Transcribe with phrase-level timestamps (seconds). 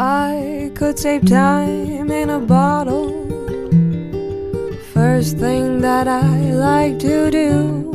[0.00, 3.10] I could save time in a bottle.
[4.94, 7.90] First thing that I like to do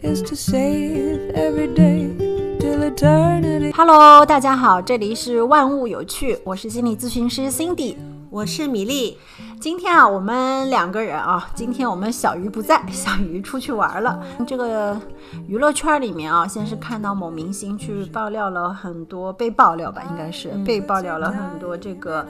[0.00, 2.14] is to save every day
[2.60, 3.72] till eternity.
[3.72, 7.96] Hello，大家好，这里是万物有趣，我是心理咨询师 Cindy。
[8.30, 9.18] 我是米粒，
[9.60, 14.18] 今天啊，我们两个人啊，今天我们小鱼不在， 小鱼出去玩了。
[14.46, 14.98] 这个
[15.46, 22.26] 娱乐圈里面啊，先是看到某明星去爆料了很多，被爆料吧，应该是被爆料了很多这个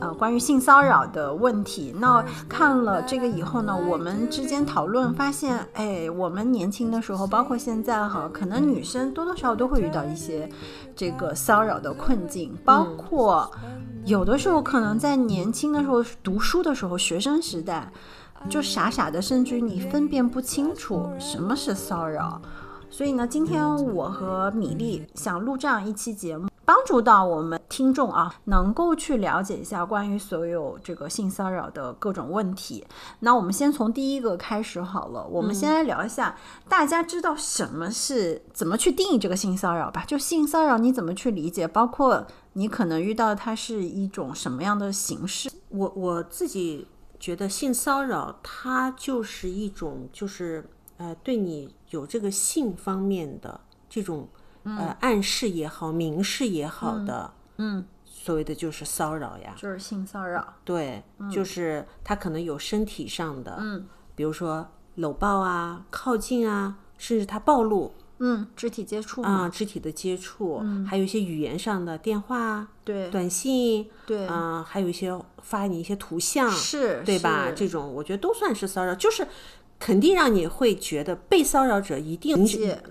[0.00, 1.94] 呃关于性骚扰的问题。
[1.98, 10.48] 那看了这个以后呢，我们之间讨论发现，哎，我们年轻的时候，包括现在哈，可能女生多多少少都会遇到一些
[10.96, 13.50] 这个骚扰的困境，包括。
[14.04, 17.90] 有的时候可能在年轻的时候读书的时候，学生时代
[18.48, 22.40] 就傻傻的，甚至于你分辨不清楚什么是骚扰。
[22.90, 32.84] 所以呢，今天我和米粒想录这样一期节目，帮助到我们听众啊，能够去了解一下关于所有这个性骚扰的各种问题。
[33.20, 36.36] 那我们先从第一个开始好了，我们先来聊一下，
[36.68, 40.04] 大家知道什么是怎么去定义这个性骚扰吧？
[40.06, 41.66] 就性骚扰你怎么去理解？
[41.66, 42.26] 包括。
[42.54, 45.50] 你可能遇到它是一种什么样的形式？
[45.68, 46.86] 我我自己
[47.18, 54.28] 觉得性骚扰它就是一种，就是呃，对你有这个性方面的这种
[54.64, 60.54] 呃暗示也好，明示也好的，嗯，所谓的就是骚扰呀，就是性骚扰。
[60.64, 67.94] 对，就是他可能有身体上的，嗯，比如说搂抱啊、靠近啊，甚至他暴露。
[68.24, 77.50] 嗯，肢体接触啊，肢体的接触，还有一些语言上的电话，对，短信，对，啊，还有一些发你一些图像，是，对吧？
[77.50, 79.26] 这种我觉得都算是骚扰，就是。
[79.82, 82.46] 肯定让你会觉得被骚扰者一定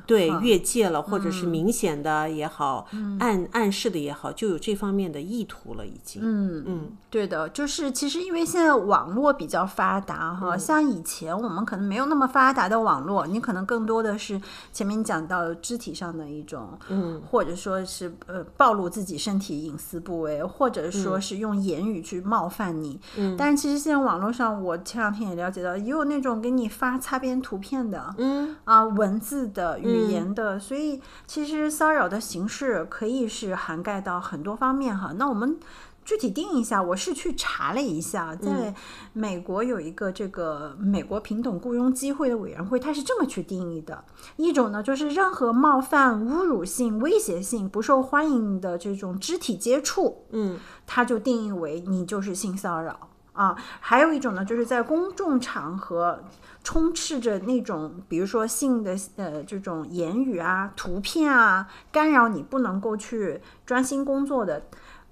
[0.05, 2.85] 对越界了，或者是明显的也好，
[3.17, 6.21] 暗暗示的也好，就有这方面的意图了，已经。
[6.21, 14.41] 嗯嗯，对的，就是其实因为现在网络比较发达哈，像以前我们可能没有那么发达的网络，你可能更多的是
[14.73, 22.99] 前面讲到肢体上的一种，嗯，或者说是呃暴露自己身体隐私部位，或者说是用言语去冒犯你。
[23.15, 26.69] 嗯，但是其实现在网络上，我前两天也了解到，也有那种给你。
[26.81, 28.55] 发擦边图片的，嗯。
[28.63, 35.13] 啊，文字的、语言的，所以其实骚扰的形式可以是涵盖到很多方面哈。
[35.17, 35.59] 那我们
[36.03, 38.73] 具体定一下，我是去查了一下，在
[39.13, 44.03] 美国有一个这个美国平等雇佣机会的委员会，它是这么去定义的：
[44.37, 53.10] 一种呢，就是任何冒犯、侮辱性、威胁性、不受欢迎的这种肢体接触，嗯，它就定义为你就是性骚扰
[53.41, 53.55] 啊。
[53.79, 56.19] 还有一种呢，就是在公众场合。
[56.63, 64.61] 充斥着那种，比如说性的呃这种言语啊、图片啊，干扰你不能够去专心工作的，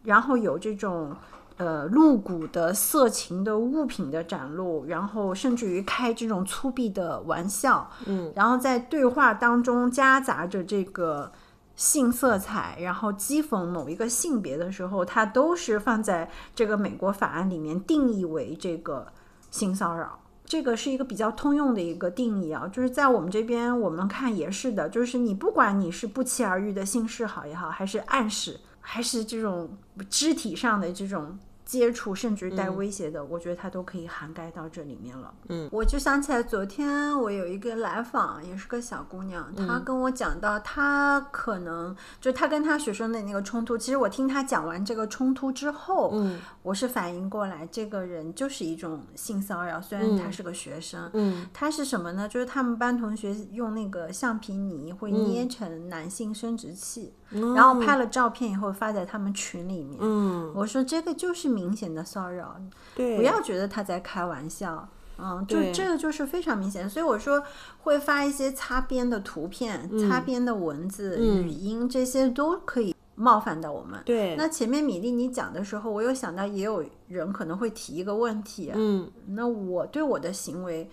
[0.04, 1.16] 然后有这种
[1.58, 11.32] 呃露骨的色情的物品的展露，然后甚至于开这种粗鄙的玩笑，嗯，然后在对话当中夹杂着这个
[11.80, 19.08] 性色彩，然后讥讽某一个性别的时候，它都是放在这个美国法案里面定义为这个
[19.50, 20.20] 性骚扰。
[20.44, 29.70] 这个是一个比较通用的一个定义啊，就是在我们这边，我们看也是的，就是你不管你是不期而遇的性示好也好，还是暗示，还是这种
[30.10, 31.40] 肢体上的这种。
[31.70, 35.32] 接触甚至带威胁的，我觉得它都可以涵盖到这里面了。
[35.50, 43.78] 嗯，我就想起来，昨天我有一个来访，也是个小姑娘，她跟我讲到，她可能就她跟她学生的那个冲突。
[43.78, 49.82] 其实我听她讲完这个冲突之后，嗯，我是反应过来，这个人就是一种性骚扰。
[49.82, 52.28] 虽然他是个学生，嗯，他是什么呢？
[52.28, 57.14] 就是他们班同学用那个橡皮泥会捏成男性生殖器。
[57.32, 60.00] 然后拍了照片以后发在他们群里面。
[60.02, 62.60] 嗯，我说这个就是明显的骚扰，
[62.96, 64.90] 对，不要觉得他在开玩笑。
[65.20, 66.90] 嗯，就这个就是非常明显。
[66.90, 67.44] 所以我说
[67.82, 74.02] 会发一些擦边的图片、擦边的文字、语音，这些都可以冒犯到我们。
[74.06, 74.36] 对。
[74.38, 78.72] 那前面米粒你讲的时候，我有想到也有人可能会提一个问题。
[78.74, 80.90] 嗯，那我对我的行为。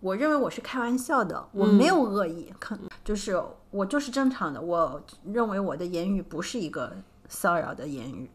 [0.00, 4.60] 我认为我是开玩笑的，我没有恶意，可就是我就是正常的。
[4.60, 6.94] 我认为我的言语不是一个
[7.28, 8.30] 骚扰的言语。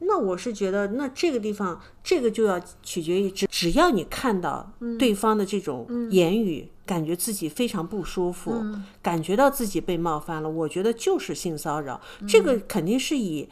[0.00, 8.64] 那我是觉得，那这个地方，这个就要取决于只只要你看到对方的这种言语，感觉自己非常不舒服，
[9.02, 12.00] 感觉到自己被冒犯了，我觉得就是性骚扰。
[12.28, 13.48] 这个肯定是以。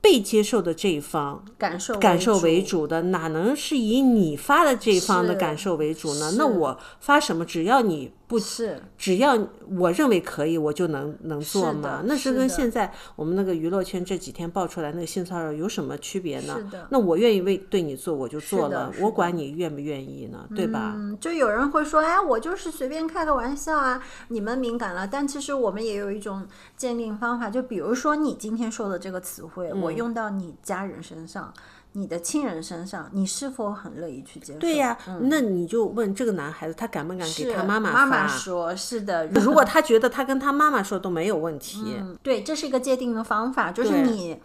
[0.00, 6.34] 被接受的这一方感受感受为主的，哪能是以你发的这一方的感受为主呢？
[6.38, 9.36] 那我发什么，只要你不是只要
[9.76, 12.02] 我认为可以，我就能能做吗？
[12.04, 16.54] 那是跟现在我们那个娱乐圈这几天爆出来那个性骚扰有什么区别呢？
[16.58, 20.92] 是的那我愿意为对你做，我就做了，我管你愿不愿意呢，对吧？
[20.94, 25.08] 嗯，就有人会说，哎，我就是随便开个玩笑啊，你们敏感了。
[25.08, 26.46] 但其实我们也有一种
[26.76, 31.50] 鉴定方法，就比如说你今天说的这个词汇，嗯我用到你家人身上、
[31.98, 34.58] 你的亲人身上，你是否很乐意去接受？
[34.60, 38.28] 对呀、那你就问这个男孩子，他敢不敢给他妈妈妈妈？
[38.28, 39.26] 说，是的。
[39.34, 44.40] 如果他觉得他跟他妈妈说都没有问题，嗯，对，这是一个界定的方法，就是你。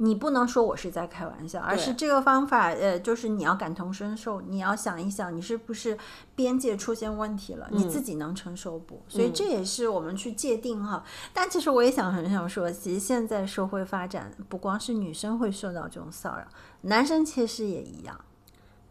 [0.00, 5.98] 你不能说我是在开玩笑，而是这个方法，呃，就是你要感同身受，你要想一想，你是不是
[6.34, 9.02] 边界出现问题了，你自己能承受不？
[9.08, 11.04] 所以这也是我们去界定哈。
[11.32, 16.44] 但其实我也想很想说，其实现在社会发展，不光是女生会受到这种骚扰，
[16.82, 18.20] 男生其实也一样。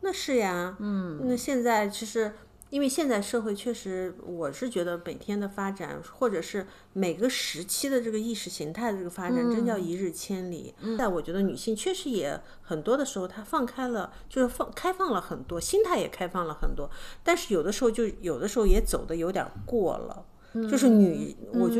[0.01, 2.33] 那是呀，嗯，那现在其实。
[2.69, 10.75] 因为现在社会确实，我是觉得每天的发展，或者是每个时期的这个意识形态的这个发展，真叫一日千里。
[10.97, 16.89] 但我觉得女性确实也很多的时候，她放开了，就是放开放了很多，心态也开放了很多。
[17.23, 20.25] 但是有的时候就有的时候也走的有点过了，
[20.69, 21.79] 就是女，我就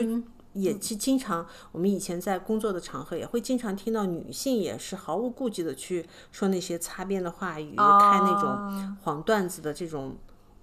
[0.54, 10.16] 也经经常，我们以前在工作的场合也会经常听到女性也是毫无顾忌的去说那些擦边的话语，开那种黄段子的这种。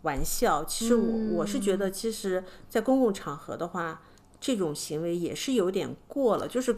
[0.04, 4.00] 玩笑，其实我我是觉得，其实，在公共场合的话，
[4.40, 6.76] 这种行为也是有点过了，就是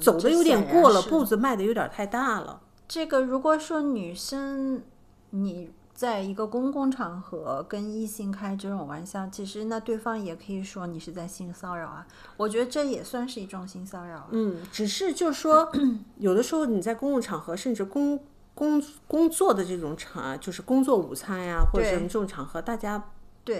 [0.00, 2.62] 走的有点过了，步子迈的有点太大了。
[2.88, 4.82] 这个如果说女生
[5.30, 12.06] 你在一个公共场合跟异性开这种玩笑，其实那对方也可以说你是在性骚扰啊。
[12.36, 14.28] 我觉得这也算是一种性骚扰、啊。
[14.30, 15.70] 嗯，只是就是说，
[16.18, 18.20] 有的时候你在公共场合，甚至公。
[18.54, 23.10] 工工作的这种场，就是工作午餐呀，或者什么这种场合，大家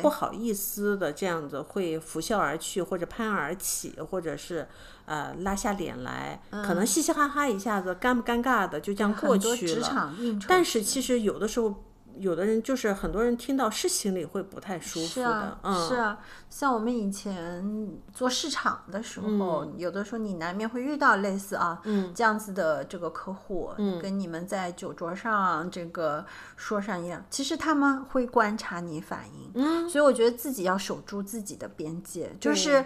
[0.01, 4.67] 不好意思的这样子会拂笑而去，或者攀而起，或者是
[5.07, 10.15] 呃拉下脸来，可能嘻嘻哈哈一下子，尴不尴尬的就这样过去了。
[10.49, 11.75] 但是其实有的时候。
[12.19, 16.19] 有的人就是很多人听到是心里会不太舒服的，啊、嗯，是啊，
[16.49, 26.25] 像我们以前做市场的时候，嗯、有的时候你难免会遇到类似啊，嗯，这样子的这个客户，嗯，跟你们在酒桌上这个
[26.57, 32.85] 说上一样，其实他们会观察你反应，嗯，所以我觉得自己要守住自己的边界，就是。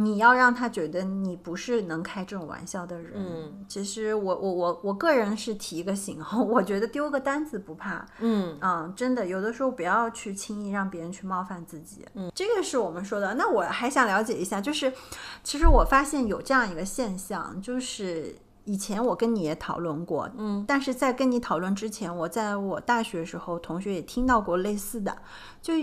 [0.00, 3.12] 你要让他觉得你不是能开这种玩笑的人。
[3.16, 8.06] 嗯，其实我我我我个人是提一个醒哈， 我觉得丢个单子不怕。
[8.20, 12.06] 嗯嗯，真的有的时候不要去轻易让别人去冒犯自己。
[12.14, 13.34] 嗯，这个是我们说的。
[13.34, 14.92] 那我还想了解一下，就是
[15.42, 25.16] 其实我发现有这样一个现象，就是以前我跟你也讨论过，嗯，但是在跟你讨论之前，我在我大学时候同学也听到过类似的，
[25.60, 25.74] 就。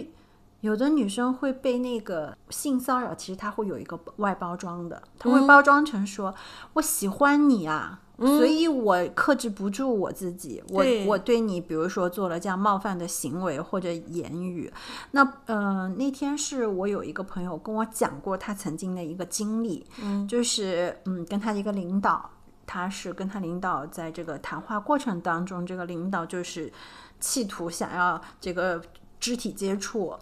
[0.65, 6.33] 有的女生会被那个性骚扰，其实她会有一个外包装的，她会包装成说
[6.73, 14.73] ：“我喜欢你啊，嗯、所以我克制不住我自己，我我对你，比如说做了这样冒犯的行为或者言语。”
[15.11, 22.27] 那嗯、呃，那天是我有一个朋友跟我讲过他曾经的一个经历，嗯，就是嗯，跟他一个领导，
[22.65, 26.73] 他是跟他领导在这个谈话过程当中，这个领导就是
[27.19, 28.81] 企图想要这个
[29.19, 30.13] 肢体接触。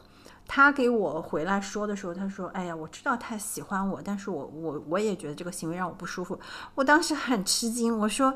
[0.46, 6.38] 他给我回来说的时候，他说：“哎呀，我知道他喜欢我，但是我我我也觉得这个行为让我不舒服。”
[6.76, 8.36] 我当时很吃惊，我说：“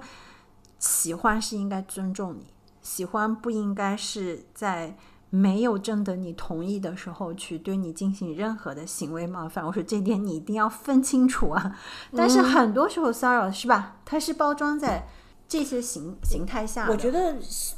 [0.80, 2.48] 喜欢是应该尊重你，
[2.82, 4.96] 喜欢不应该是在
[5.30, 11.78] 没有征得你同意的时候去对你进行任何的行为冒犯。”我说：“这点你一定要分清楚啊！”
[12.16, 13.98] 但是很多时候骚扰是吧？
[14.06, 15.08] 它是包装在
[15.48, 16.88] 这些形形态下。
[16.90, 17.36] 我觉得，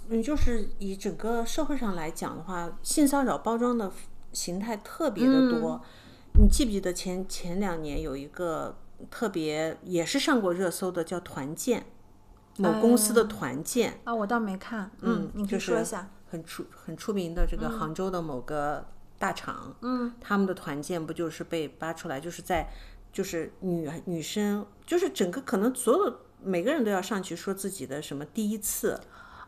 [0.10, 3.92] 嗯，就是以整个社会上来讲的话，性骚扰包装的。
[4.32, 5.82] 形态特别的多，
[6.34, 8.78] 嗯、你记不记得前前两年有一个
[9.10, 11.86] 特别也是上过热搜的，叫团建，
[12.58, 18.86] 某公司的团建、呃、啊，我倒没看，嗯，你可以说一下，很出很出名的这个杭州的某个
[19.18, 22.70] 大厂，嗯，他们的团建不就是被扒出来，就是在
[23.12, 29.00] 就是女女生，就是整个可能所有每个人都要上去说自己的什么第一次。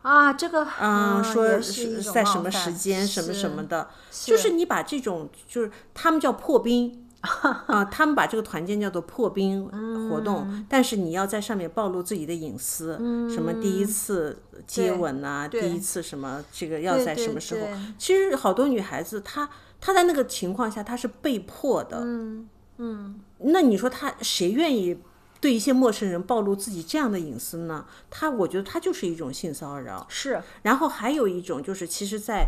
[0.02, 9.64] 啊，这个嗯，说是在什么时间什么什么的，就是是你把这种就是他们叫破冰 啊，他们把这个团建叫做破冰
[10.10, 12.96] 活动，嗯但是你要在上面暴露自己的隐私，
[13.32, 17.68] 什么第一次接吻啊，第一次什么这个要在什么时候？
[17.96, 19.48] 其实好多女孩子她
[19.80, 24.98] 她在那个情况下她是被迫的，嗯嗯，那你说她谁愿意？
[25.42, 30.06] 对一些陌生人暴露自己这样的隐私呢，他我觉得他就是一种性骚扰。
[30.08, 32.46] 是，然后还有一种就是，其实，在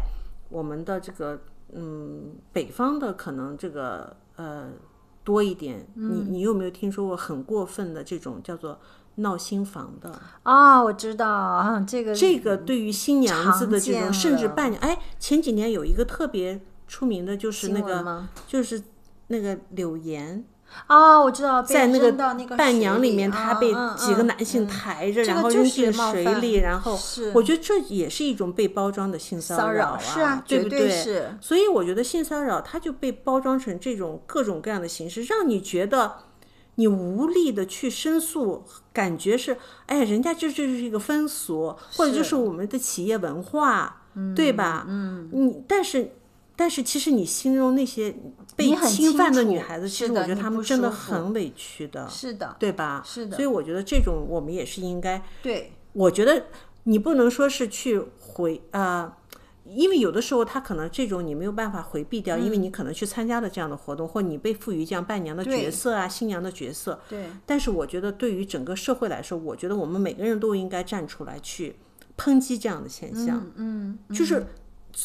[0.48, 1.40] 我们的这个
[1.72, 4.70] 嗯，北方的可能这个呃
[5.24, 5.84] 多一点。
[5.94, 8.78] 你你有没有听说过很过分的这种叫做
[9.16, 10.16] 闹新房的？
[10.44, 18.80] 啊、我知道啊，这个这个对于新娘子的这种，甚至了伴娘，哎，前几年有一个特别出名的，就是那个就是
[19.26, 20.44] 那个柳岩。
[20.86, 22.12] 啊，我知道，在那个
[22.56, 26.98] 伴娘里面，啊她被嗯几个嗯男性嗯抬着，然后扔进水里，然后
[27.32, 30.90] 我觉得这也是一种被包装的性骚骚扰啊，是啊绝对不对？
[30.90, 36.16] 是所以我觉得性骚扰它就被包装成这种各种各样的形式，让你觉得
[36.74, 44.02] 你无力的去申诉，感觉是哎，人家这这就是一个风俗，或者就是我们的企业文化，
[44.36, 44.84] 对吧？
[44.86, 46.12] 嗯，你但是。
[46.56, 48.14] 但是其实你心中那些
[48.54, 52.08] 被侵犯的女孩子，其实我觉得她们真的很委屈的。
[52.08, 53.02] 是的，对吧？
[53.04, 56.46] 是的所以我觉得这种我们也是应该，对，我觉得
[56.84, 59.16] 你不能说是去回啊、
[59.64, 67.00] 因为有的时候他可能这种你没有办法回避掉，因为你可能去参加了这样的活动，或你被赋予这样伴娘的角色啊、新娘的角色。
[67.08, 71.76] 对，但是我觉得对于整个社会来说，我觉得我们每个人都应该站出来去
[72.16, 73.50] 抨击这样的现象。
[73.56, 74.46] 嗯，就是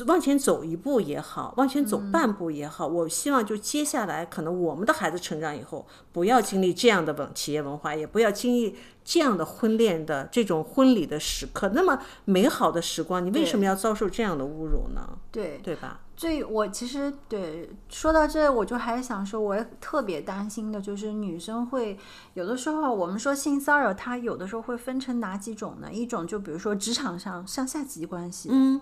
[0.05, 15.17] 往前走一步也好，往前走半步也好，我希望就接下来可能我们的孩子成长以后，不要经历这样的文企业文化，也不要经历这样的婚恋的这种婚礼的时刻，那么美好的时光，你为什么要遭受这样的侮辱呢？
[15.31, 16.01] 对，对吧？
[16.15, 21.97] 最我其实对说到这，我就还想说，我也特别担心的就是女生会
[22.33, 25.89] 有的时候，我们说性骚扰，它有的时候会分成哪几种呢？
[25.91, 28.81] 一种就比如说职场上上下级关系，嗯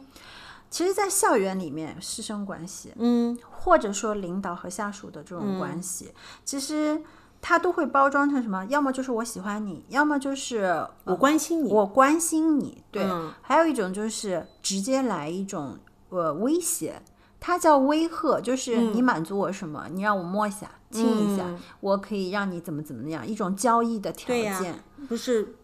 [0.70, 6.14] 其实，在校园里面师生关系，嗯或者说领导和下属的这种关系，
[6.46, 7.02] 其实
[7.42, 8.66] 它都会包装成什么？
[8.66, 13.04] 要么就是我喜欢你，要么就是我关心你，我关心你，对。
[13.04, 15.78] 嗯还有一种就是直接来一种
[16.10, 17.02] 呃威胁，
[17.40, 24.84] 它叫威吓，就是你满足我什么，你让我摸一下、亲一下，嗯我可以让你怎么怎么样，一种交易的条件。
[25.08, 25.56] 不是。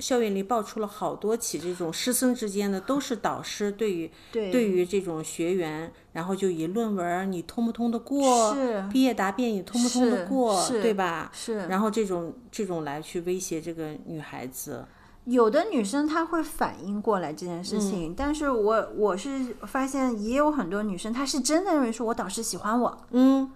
[0.00, 8.56] 校园里爆出了好多起这种师生之间的，都是导师对于对对于这种学员，然后就以论文你通不通得过，
[8.90, 11.30] 毕业答辩你通不通得过，对吧？
[11.34, 14.84] 是然后这种这种来去威胁这个女孩子，
[15.26, 23.50] 有的女生她会反应过来这件事嗯情，但是我我是发现也有很多女生，她是真的认为说我导师喜欢我，嗯，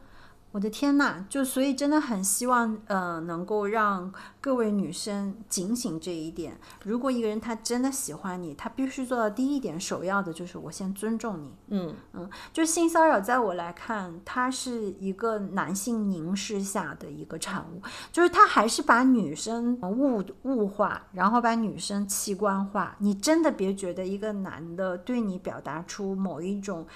[0.55, 6.57] 我的天呐，就所以真的很希望，呃，能够让各位女生警醒这一点。
[6.85, 11.51] 如果一个人他真的喜欢你，他必须做到第一点，首要的就是我先尊重你。
[11.71, 17.83] 嗯嗯，就性骚扰，在我来看，它是一个男性凝视下的一个产物，
[18.13, 22.95] 就是他还是把女生物物化，然后把女生器官化。
[23.01, 26.87] 你真的别觉得一个男的对你表达出某一种。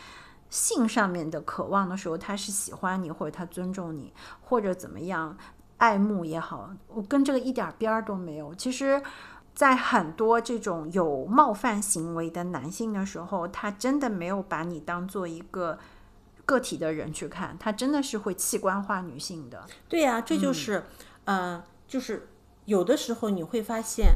[0.51, 5.37] 性上面的渴望的时候，他是喜欢你，或者他尊重你，或者怎么样
[5.77, 8.55] 爱慕也好，我跟这个一点边儿都没有。
[8.55, 9.03] 其实，
[9.55, 15.79] 在很多这种有冒犯行为的男性的时候，他真的没有把你当做一个
[16.45, 19.67] 个体的人去看，他真的是会器官化女性的。
[19.89, 20.85] 对呀、这就是，
[21.25, 22.29] 呃，就是
[22.65, 24.15] 有的时候你会发现，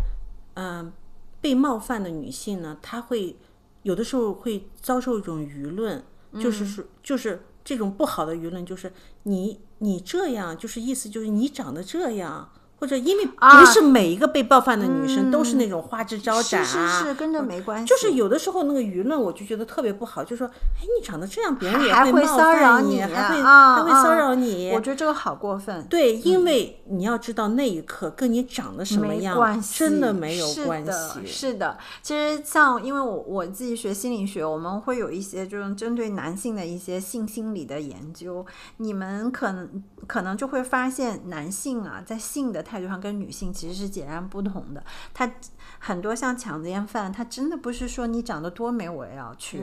[0.55, 0.93] 嗯、
[1.41, 3.37] 被冒犯的女性呢，她会
[3.83, 6.03] 有的时候会遭受一种舆论，
[6.41, 8.93] 就是说，就是这种不好的舆论，就是
[9.25, 12.51] 你你这样，就是意思就是你长得这样。
[12.83, 17.87] 或者因为不是每一个被冒犯的女生都是那种花枝招展是啊，是是，跟这没关系。
[17.87, 24.73] 就是有的时候那个舆论，我就觉得特别不好，就说，哎，你长得这样，别人也还会骚扰你，还会、啊还会骚啊扰你。
[24.75, 25.85] 我觉得这个好过分。
[25.85, 31.25] 对，因为你要知道那一刻跟你长得什么样关系，真的没有关系。
[31.25, 38.45] 是的，其实像因为我我自己学心理学，我们会有一些就是针对男性的一些性心理的研究，
[38.79, 44.83] 你们可能可能就会发现，男性啊在性的态度上跟女性其实是截然不同的。
[45.13, 45.31] 他
[45.79, 49.63] 很多像强奸犯，他真的不是说你长得多美我也要去。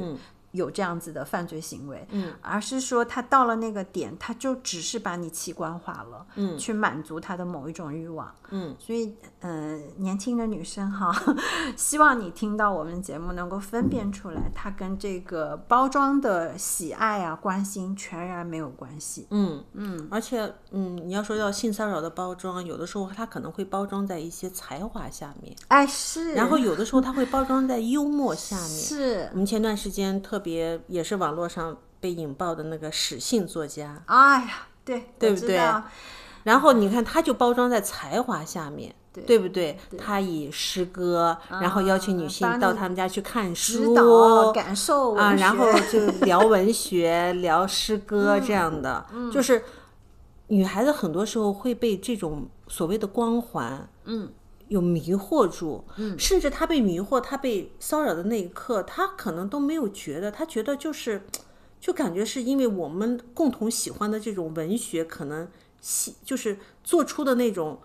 [0.51, 6.57] 有这样子的犯罪行为，嗯，而是说他到了那个点，他就只是把你器官化了，嗯。
[6.57, 11.13] 去满足他的某一种欲望，嗯，所以，呃，年轻的女生哈，
[11.77, 19.27] 希望你听到我们节目能够分辨出来，它跟这个包装的喜爱啊、关心全然没有关系。
[19.29, 19.63] 嗯。
[19.73, 28.67] 嗯，而且嗯，你要说到性骚扰的包装，有的时候它可能会包装在一些才华下面，哎，是，然后有的时候它会包装在幽默下面。
[28.69, 29.29] 是。
[29.33, 35.59] 我，们前段时间特别也是网络上被引爆的那个史姓作家，哎呀，对，对不对？
[36.43, 38.95] 然后你看，他就包装在才华下面，
[39.27, 39.77] 对不对？
[39.97, 49.61] 他以诗歌，然后邀请女性到他们家去看指书导感受啊，然后就聊文学、聊诗歌 这样的，就是
[50.47, 54.31] 女孩子很多时候会被这种所谓的光环，嗯，
[54.69, 61.21] 有迷惑住，嗯，甚至他被迷惑，他被骚扰的那一刻，他可能都没有觉得，他觉得就是，
[61.79, 65.47] 就感觉是因为我们共同喜欢的这种文学，可能
[65.81, 67.79] 喜就是做出的那种。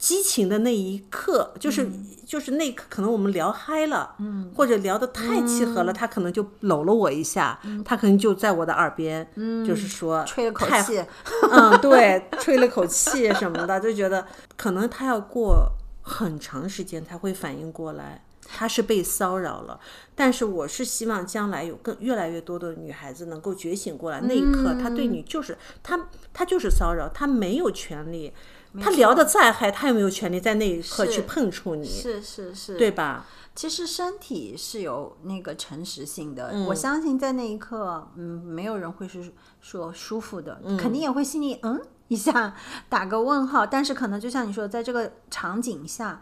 [0.00, 1.86] 激情的那一刻，就是、
[2.24, 11.04] 就是那一刻，可能我们聊嗨了，嗯，或者聊得太契合了，他可能就搂了我一下，他可能就在我的耳边，嗯，就是说吹了口气，
[11.52, 15.70] 嗯，对，吹了口气什么的，就觉得可能他要过
[16.02, 19.78] 很长时间才会反应过来，他是被骚扰了。
[20.14, 28.32] 但是我是希望将来有更越来越多的女孩子能够觉醒过来，那一刻他对你就是他他就是骚扰，他没有权利，
[28.80, 33.26] 他聊得再嗨，他也没有权利在那一刻去碰触你，是是是，对吧？
[33.52, 42.54] 其实身体是有那个诚实性的，嗯我相信在那一刻，嗯，没有人会是说舒服的，嗯肯定也会心里嗯一下
[42.88, 43.64] 打个问号。
[43.64, 46.20] 但是可能就像你说的，在这个场景下，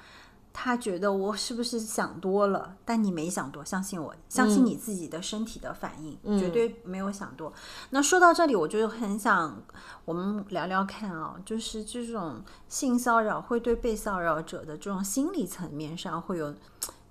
[0.53, 2.77] 他觉得我是不是想多了？
[2.85, 7.53] 但你没想多，相信我，相嗯信你自己的身体的反应，绝对没有想多。
[7.91, 9.63] 那说到这里，我就很想
[10.05, 16.55] 我们聊聊看啊、就是这种性骚扰会对被骚扰者的这种心理层面上会有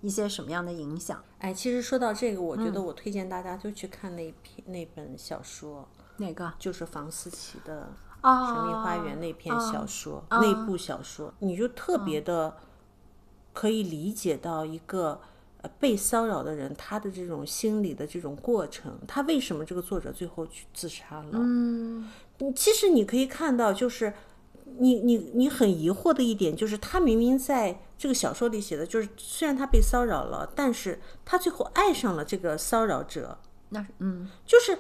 [0.01, 1.23] 一些什么样的影响？
[1.39, 7.89] 哎，其实说到这个，我觉得我推荐大家就去看那篇那本小说，哪个就是房思琪的。
[8.27, 8.53] 啊？
[8.53, 12.57] 神秘花园那篇小哦说，那部小说，你就特别的
[13.53, 15.19] 可以理解到一个
[15.61, 21.29] 呃被骚扰的人他的这种心理的这种过程，他为什么这个作者最后去自杀了？
[21.33, 22.07] 嗯，
[22.55, 24.13] 其实你可以看到，就是
[24.77, 34.77] 你你你很疑惑的一点，就是他明明在这个小说里写的，就是虽然他被骚扰了，但是他最后爱上了这个骚扰者，那是嗯就是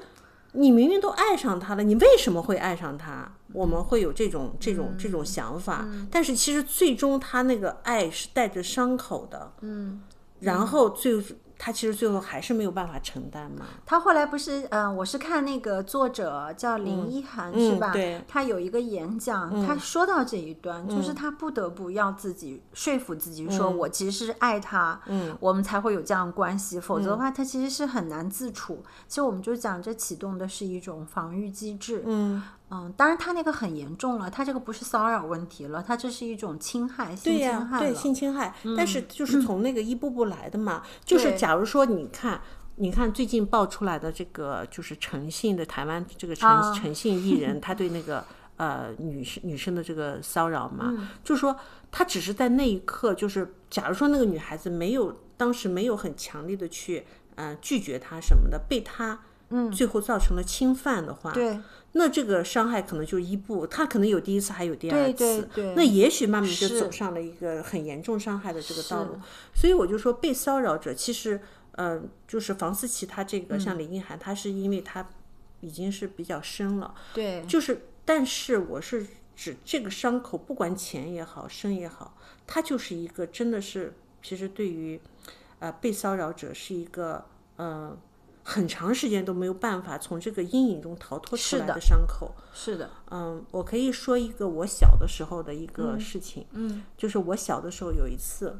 [0.57, 3.31] 你明明都爱上他了，你为什么会爱上他？
[3.53, 10.01] 我们会有这种这种这种想法，但是其实最终他那个爱是带着伤口的，嗯，
[10.39, 11.23] 然后最
[11.57, 13.65] 他其实最后还是没有办法承担嘛。
[13.85, 17.91] 他后来不是，嗯、我是看那个作者叫林一涵、是吧？
[17.91, 28.83] 嗯对他有一个演讲，他说到这一段，嗯就是他不得不要自己说服自己，说我其实是爱他，嗯，我们才会有这样的关系，否则的话，他其实是很难自处。
[29.07, 37.91] 其实我们就讲，这启动的是一种防御机制，嗯，嗯，当然他那个很严重了，他这个不是骚扰问题了，他这是一种侵害，性侵对呀、对害了。
[37.91, 40.83] 嗯性侵害，但是就是从那个一步步来的嘛。
[41.05, 42.41] 就是假如说你看，
[42.75, 48.23] 你看最近爆出来的这个就是诚信的台湾这个诚、啊诚信艺人， 他对那个
[48.57, 51.55] 呃女生女生的这个骚扰嘛，嗯就是说
[51.89, 59.17] 他只是在那一刻，就是假如说那个女孩子没有当时没有很强烈的去呃拒绝他什么的，被他
[59.49, 59.71] 嗯。
[59.71, 61.59] 最后造成了侵犯的话，对。
[61.93, 69.17] 那这个伤害可能就一步，他可能有第一次，还有第二次，对对那也许慢慢就走上了一个很严重伤害的这个道路。
[69.55, 73.47] 所以我就说，被骚扰者其实，呃，就是房思琪他这嗯。
[73.47, 75.07] 个像林奕涵，他是因为他
[75.61, 84.99] 已经是比较深了，对，就是，但是我是指这个伤口，不管浅也好，深也好，它就是一个真的是，其实对于
[85.57, 87.97] 呃被骚扰者是一个呃
[88.49, 92.33] 很长时间都没有办法从这个阴影中逃脱出来的伤口。
[92.53, 98.57] 是的，嗯，我可以说一个我小的时候的一个事情，嗯，就是我小的时候有一次，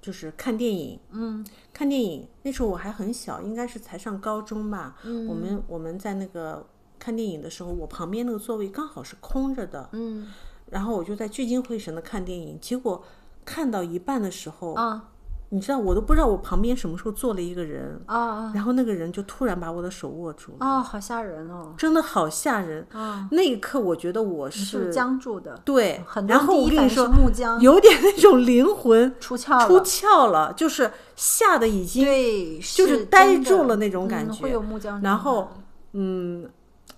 [0.00, 6.64] 就是看电影，嗯，看电影那时候我还很小，应该是才上高中吧，嗯，我们我们在那个
[7.00, 10.32] 看电影的时候，我旁边那个座位刚好是空着的，嗯。
[10.70, 13.04] 然后我就在聚精会神的看电影，结果
[13.44, 15.10] 看到一半的时候，啊
[15.50, 21.72] 你知道我都不知道我旁边什么时候坐了一个人，啊啊然后那个人就突然把我的手握住了，哦，好吓人哦！
[21.78, 35.00] 真的好吓人，啊，那一刻我觉得我是是僵住的，对，很然后我跟你说木僵，有点那种灵魂 出窍出了，窍了，就是吓得已经，对，就是呆住了那种感嗯觉会有木僵。
[35.02, 35.48] 然后
[35.92, 36.50] 嗯，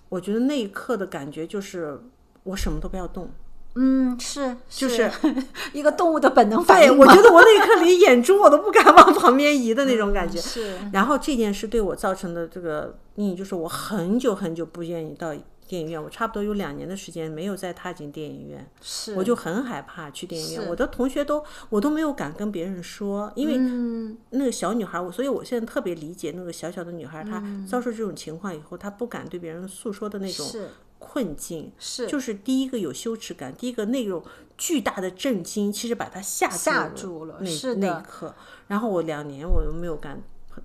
[0.09, 2.01] 我觉得那一刻的感觉就是
[2.41, 3.29] 我什么都不要动，
[3.77, 5.09] 嗯，是就是
[5.71, 6.97] 一个动物的本能反应对。
[6.97, 10.39] 我觉得我那一刻连眼珠我都不敢往旁边移的那种感觉。
[10.39, 15.33] 是然后这件事对我造成的这个阴影，就是我很久很久不愿意到
[15.67, 18.65] 电影院，我差不多有两年的时间没有再踏进电影院。
[18.81, 34.23] 是，我就很害怕去电影院，我的同学都我都没有敢跟别人说，因为嗯那个小女孩，我所以我现在特别理解那个小小的女孩，她嗯遭受这种情况以后，她不敢对别人诉说的那种是困境，是就是第一个有羞耻感，第一个那种
[34.57, 38.35] 巨大的震惊，其实把他吓吓住住了那是那一刻。
[38.67, 40.21] 然后我两年我都没有敢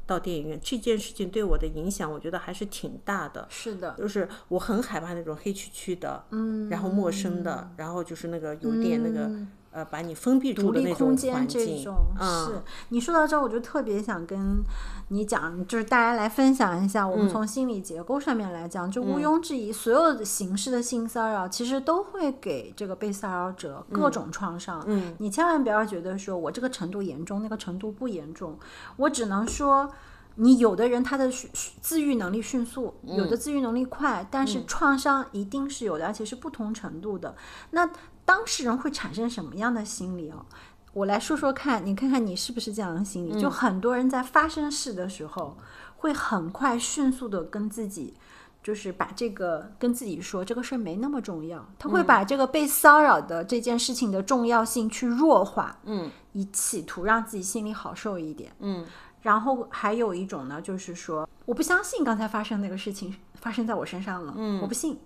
[0.07, 3.47] 到电影院，这件事情对我的影响，我觉得还是挺大的。
[3.51, 9.31] 是的，就是我很害怕那种黑黢黢的，嗯，然后陌生的，然后就是那个有点那个、
[9.73, 14.63] 呃，把你封闭住独立的那种空间环境这种，嗯是你说到这儿，我就特别想跟
[15.09, 24.85] 你讲，就是大家来分享一下，我们从心理结构上面来讲，就毋庸置疑，所有的形式的性骚扰其实都会给这个被骚扰者各种创伤。
[24.87, 28.59] 嗯，你千万不要觉得说我这个程度严重，那个程度不严重，
[28.97, 29.91] 我只能说。
[30.37, 31.51] 你有的人他的迅
[31.83, 37.35] 自愈能力迅速，有的自愈能力快，但是创伤一定是有的，而且是不同程度的。
[37.73, 37.87] 那
[38.25, 40.45] 当事人会产生什么样的心理哦？
[40.93, 43.41] 我来说说看，你看看你是不是这样的心理？
[43.41, 45.57] 就很多人在发生事的时候，
[45.97, 48.15] 会很快迅速的跟自己，
[48.63, 58.85] 就是把这个跟自己说这个事儿没那么重要，他会把这个被骚扰的这件事情的重要性去弱化，嗯，以企图让自己心里好受一点，嗯。
[59.23, 64.99] 然后还有一种呢，就是说我不相信刚才发生那个事情发生在我身上了，嗯，我不信，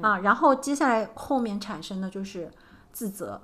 [0.00, 2.50] 啊，然后接下来后面产生的就是
[2.92, 3.40] 自责。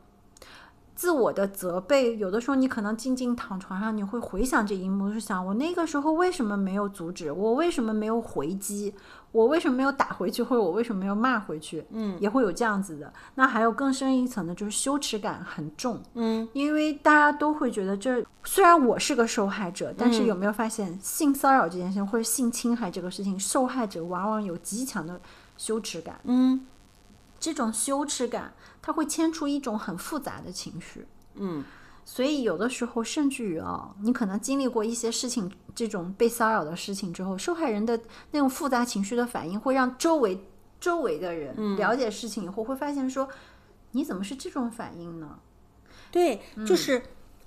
[0.95, 8.95] 自我的责备，有的时候你可能静静躺床上，你会回想这一幕，是想我那个时候为什么没有阻止，我为什么没有回击，
[9.33, 13.13] 我为什么没有打回去，或者我为什么没有骂回去，嗯，也会有这样子的。
[13.35, 25.21] 那还有更深一层的，就是羞耻感很重，嗯，因为大家都会觉得这虽然我是个受害者，但是有没有发现性骚扰这件事情或者性侵害这个事情，受害者往往有极强的
[25.57, 26.65] 羞耻感，嗯，
[27.45, 28.55] 这种羞耻感。
[28.87, 31.65] 它会牵出一种很复杂的情绪，嗯，
[32.05, 37.99] 所以有的时候甚至于啊，你可能经历过一些事情，这种被骚扰的事情之后，受害人的
[38.33, 40.39] 那种复杂情绪的反应，会让周围
[40.79, 43.27] 周围的人了解事情以后，会发现说，
[43.93, 45.39] 你怎么是这种反应呢？
[46.11, 47.03] 对，就是。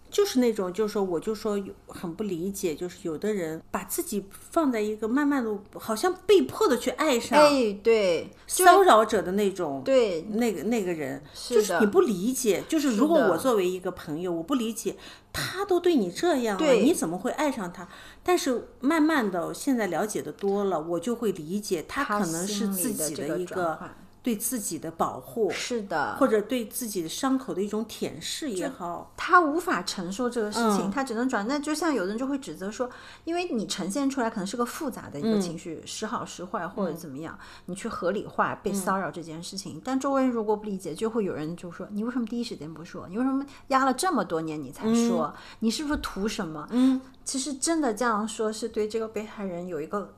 [0.09, 14.95] 就是那种，就是说，我就说很不理解，就是有的人把自己放在一个慢慢的，好像被迫的去爱上，哎，对，骚扰者的那种，对，那个那个人，是就是你不理解，就是如果我作为一个朋友，我不理解，
[15.33, 17.87] 他都对你这样了，你怎么会爱上他？
[18.23, 23.79] 但是慢慢的，现在了解的多了，我就会理解，他他可能是自己的这个一个
[24.27, 31.47] 对自己的保护，是的，或者对自己的伤口的一种舔舐也好，他无法承受这个事情，嗯他只能转。
[31.47, 32.89] 那就像有的人就会指责说，
[33.23, 39.81] 因为你呈现出来可能是个复杂的一嗯个情绪，时好时坏或者怎么样，你去合理化嗯被骚扰这件事情。
[39.81, 43.07] 但周围人如果不理解，就会有人就说，你为什么第一时间不说？
[43.07, 45.33] 你为什么压了这么多年你才说？
[45.59, 46.67] 你是不是图什么？
[46.71, 50.13] 嗯，其实真的这样说，是对这个被害人有一个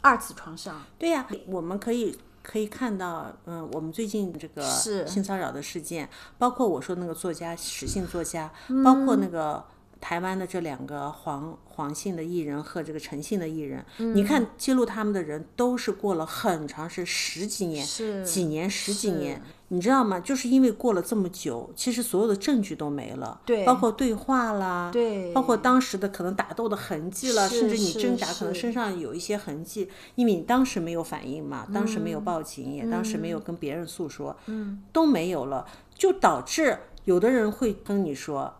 [0.00, 0.82] 二次创伤。
[0.98, 4.62] 对呀、我们可以可以看到，嗯，我们最近这个
[5.06, 8.82] 性骚扰的事件，包括我说那个作家实性作家，嗯。
[8.82, 9.64] 包括那个
[10.00, 14.14] 台湾的这两个黄黄姓的艺人和这个陈姓的艺人，嗯。
[14.14, 19.40] 你看揭露他们的人都是过了很长是十几年、是几年、十几年。
[19.72, 20.20] 你知道吗？
[20.20, 38.52] 就是因为过了这么久，其实所有的证据都没了，对包括对话啦，对包括当时的可能打斗的痕迹了，甚至你挣扎可能身上有一些痕迹，因为你当时没有反应嘛，当时没有报警，也当时没有跟别人诉说，嗯，都没有了，就导致有的人会跟你说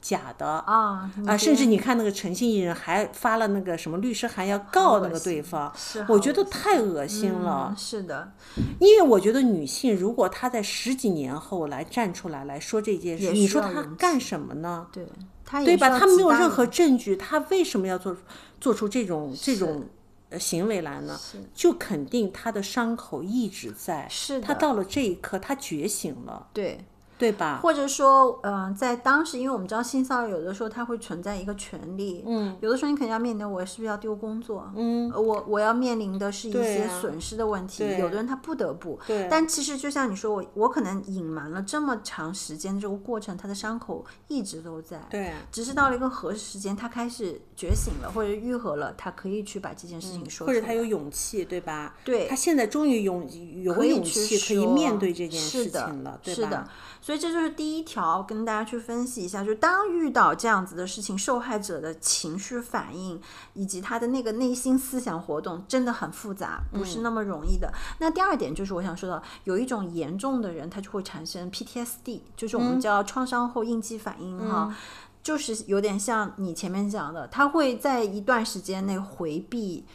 [0.00, 7.76] 假的啊啊，甚至你看那个诚信艺人还发了那个什么律师函要告那个对方，是我觉得太恶心了嗯。
[7.76, 8.32] 是的，
[8.80, 14.86] 因为我觉得女性如果她在十几年后来站出来来说这件事，你说她干什么呢？
[14.92, 15.06] 对，
[15.44, 15.98] 她对吧？
[15.98, 18.16] 她没有任何证据，她为什么要做
[18.60, 19.86] 做出这种这种
[20.30, 21.18] 呃行为来呢？
[21.54, 26.84] 就肯定他的伤口一直在，是的他到了这一刻，他觉醒了，对。
[27.18, 27.58] 对吧？
[27.62, 51.96] 或者说，嗯、在当时，因为我们知道性骚扰有的时候它会存在一个权利，嗯，有的时候你肯定要面临我是不是要丢工作，嗯呃我我要面临的是一些损失的问题，对有的人他不得不，对但其实就像你说，我我可能隐瞒了这么长时间这个过程，他的伤口一直都在，对，只是到了一个合适时间，他开始觉醒了或者愈合了，他可以去把这件事情说出来，或者他有勇气，对吧？
[52.04, 53.28] 对他现在终于勇
[53.62, 56.42] 有勇去气可以面对这件事情了，对吧？
[56.42, 56.68] 是的，
[57.08, 63.18] 所以这就是第一条，跟大家去分析一下，就是当遇到这样子的事情，受害者的情绪反应
[63.54, 67.72] 以及他的那个内心思想活动真的很复杂，不嗯是那么容易的。
[67.98, 74.76] 那第二点就是我想说的，有一种严重的人，他就会产生 PTSD，就是我嗯们叫创伤后应激反应哈。
[75.22, 79.86] 就是有点像你前面讲的，他会在一段时间内回避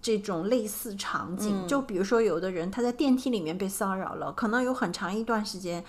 [0.00, 1.66] 这种类似场景。
[1.66, 5.84] 就比如说，有的人他在电梯里面被骚扰了，可能有很长一段时间。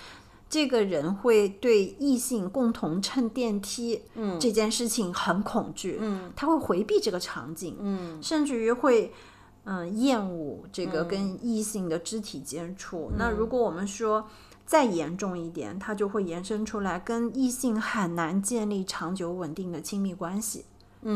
[0.54, 9.12] 这个人会对异性共同乘电梯，嗯，这件事情很恐惧，嗯，他会回避这个场景，嗯，甚至于会，
[9.64, 13.12] 嗯，厌恶这个跟异性的肢体接触。
[13.18, 14.28] 那如果我们说
[14.64, 20.66] 再严重一点，他就会延伸出来，跟异性很难建立长久稳定的亲密关系。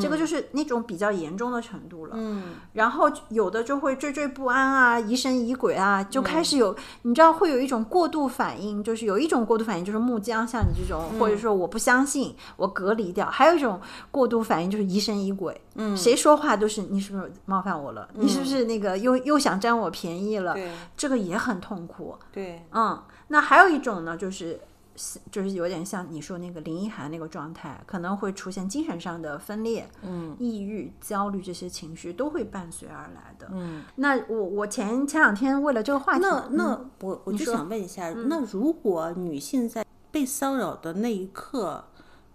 [0.01, 13.79] 这个就是那种比较严重的程度了，嗯，然后有的就会惴惴不安啊，疑神疑鬼啊，就开始有，你知道会有一种过度反应，就是有一种过度反应就是木僵，像你这种，或者说我不相信，我隔离掉，还有一种
[14.11, 24.59] 过度反应就是疑神疑鬼，嗯，谁说话都是你是不是冒犯我了，你是不是那个又又想占我便宜了，对，这个也很痛苦，对，嗯，那还有一种呢，就是。
[25.31, 33.47] 就是有点像你说那个林一涵那个状态，可能会出现精神上的分裂，嗯，抑郁、焦虑这些情绪都会伴随而来的。
[33.51, 41.85] 嗯，那我我前前两天为了这个话题，那那我我就想问一下，那如果女性在被骚扰的那一刻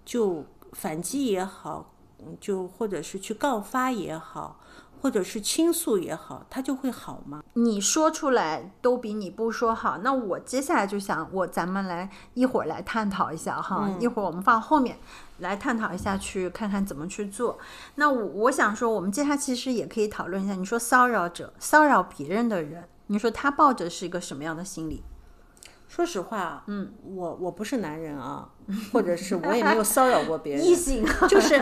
[0.05, 1.93] 就反击也好，
[2.41, 4.61] 就或者是去告发也好。
[5.03, 7.43] 或者是倾诉也好，它就会好吗？
[7.55, 9.99] 你说出来都比你不说好。
[9.99, 14.99] 那我接下来就想，我咱们来一会儿来探讨一下哈，一会儿我们放后面
[15.39, 17.59] 来探讨一下，去看看怎么去做。
[17.97, 25.03] 那我我想说，我们接下来其实也可以讨论一下，你说骚扰者骚扰别人的人，你说他抱着是一个什么样的心理？
[25.89, 28.49] 说实话，嗯，我我不是男人啊，
[28.95, 31.61] 或者是我也没有骚扰过别人，异性就是。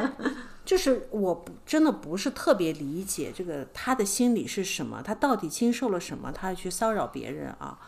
[0.65, 7.79] 就是我不真的不是特别理解这个他的心理是什么，他到底经受了什么，他去骚扰别人啊？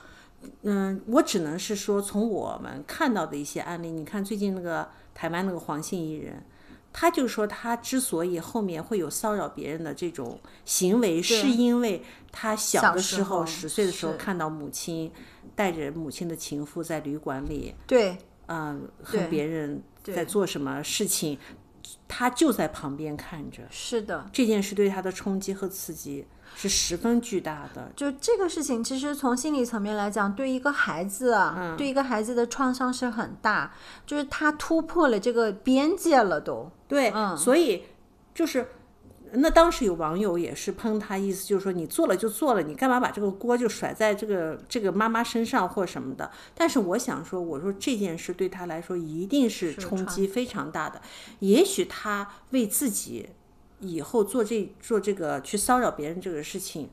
[0.62, 6.42] 嗯，我只能是说从我们看到的一些案例，你看最近那个台湾那个黄姓艺人，
[6.92, 15.12] 他就说他之所以后面会有骚扰别人的这种行为，是因为他小的时候十岁的时候看到母亲
[15.54, 21.38] 带着母亲的情妇在旅馆里，对，嗯，和别人在做什么事情。
[22.08, 27.90] 他就在旁边看着，是的，这件事对他的冲击和刺激是十分巨大的。
[27.96, 33.72] 就这个事情，其实从心理层面来讲，对一个孩子啊，对一个孩子的创伤是很大，
[34.06, 36.70] 就是他突破了这个边界了，都。
[36.86, 37.84] 对，所以
[38.34, 38.66] 就是。
[39.34, 46.30] 那当时有网友也是喷他，意思就是说你做了就做了，你干嘛把这个锅就甩在这个这个妈妈身上或什么的？
[46.54, 51.00] 但是我想说，我说这件事对他来说一定是冲击非常大的。
[51.38, 53.30] 也许他为自己
[53.80, 56.90] 以后做这做这个去骚扰别人这个事情，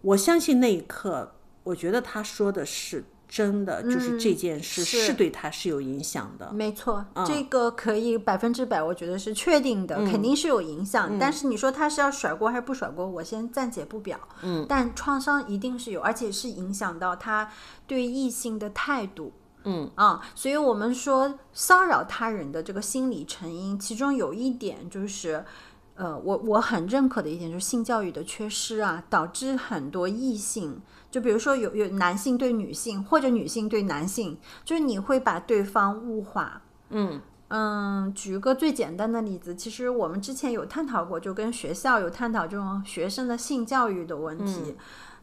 [0.00, 3.04] 我相信那一刻，我觉得他说的是。
[3.32, 11.18] 真的就是这件事是对他是有影响的，没错，这个可以百分之百，我觉得是确定的，肯定是有影响。
[11.18, 14.20] 但是你说他是要甩锅还是不甩锅，我先暂且不表。
[14.42, 17.50] 嗯，但创伤一定是有，而且是影响到他
[17.86, 19.32] 对异性的态度。
[19.64, 25.42] 嗯啊，所以我们说骚扰他人的这个心理成因，其中有一点就是，
[25.94, 30.82] 呃，我我很认可的一点就是性教育的缺失啊，导致很多异性。
[31.12, 36.62] 就比如说有有男性对女性，或者女性对男性，就是你会把对方物化。
[36.88, 44.74] 嗯嗯，举个最简单的例子，其实我们之前有探讨过，就跟学校有探讨这种学生的性教育的问题。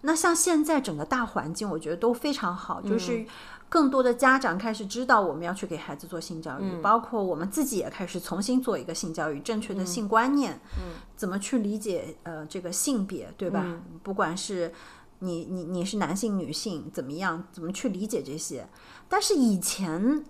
[0.01, 3.25] 那像现在整个大环境，我觉得都非常好，就是
[3.67, 13.65] 更多的家长开始知道我们要去给孩子做性教育，包括我们自己也开始重新做一个性教育，正确的性观念，嗯，怎么去理解呃这个性别，对吧？
[14.03, 14.71] 不管是。
[15.19, 17.45] 你你你是男性女性怎么样？
[17.51, 18.67] 怎么去理解这些？
[19.07, 20.23] 但是以前